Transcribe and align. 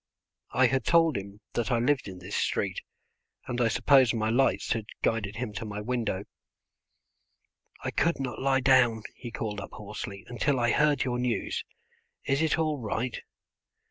I 0.49 0.65
had 0.65 0.83
told 0.83 1.15
him 1.15 1.41
that 1.53 1.69
I 1.69 1.77
lived 1.77 2.07
in 2.07 2.17
this 2.17 2.35
street, 2.35 2.81
and 3.45 3.61
I 3.61 3.67
suppose 3.67 4.15
my 4.15 4.31
lights 4.31 4.71
had 4.73 4.87
guided 5.03 5.35
him 5.35 5.53
to 5.53 5.63
my 5.65 5.79
window. 5.79 6.23
"I 7.83 7.91
could 7.91 8.19
not 8.19 8.41
lie 8.41 8.61
down," 8.61 9.03
he 9.13 9.29
called 9.29 9.61
up 9.61 9.73
hoarsely, 9.73 10.23
"until 10.25 10.59
I 10.59 10.71
heard 10.71 11.03
your 11.03 11.19
news. 11.19 11.63
Is 12.23 12.41
it 12.41 12.57
all 12.57 12.79
right?" 12.79 13.21